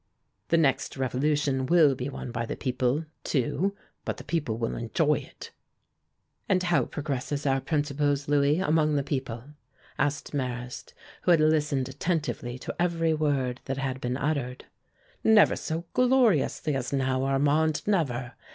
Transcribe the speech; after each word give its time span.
The 0.47 0.57
next 0.57 0.97
revolution 0.97 1.67
will 1.67 1.93
be 1.93 2.09
won 2.09 2.31
by 2.31 2.47
the 2.47 2.55
people, 2.55 3.05
too, 3.23 3.75
but 4.03 4.17
the 4.17 4.23
people 4.23 4.57
will 4.57 4.75
enjoy 4.75 5.13
it!" 5.19 5.51
"And 6.49 6.63
how 6.63 6.85
progresses 6.85 7.45
our 7.45 7.61
principles, 7.61 8.27
Louis, 8.27 8.57
among 8.59 8.95
the 8.95 9.03
people?" 9.03 9.43
asked 9.99 10.33
Marrast, 10.33 10.95
who 11.21 11.29
had 11.29 11.39
listened 11.39 11.87
attentively 11.87 12.57
to 12.57 12.75
every 12.79 13.13
word 13.13 13.61
that 13.65 13.77
had 13.77 14.01
been 14.01 14.17
uttered. 14.17 14.65
"Never 15.23 15.55
so 15.55 15.85
gloriously 15.93 16.73
as 16.73 16.91
now, 16.91 17.23
Armand, 17.23 17.83
never! 17.85 18.33